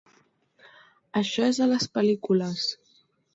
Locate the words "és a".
1.49-1.67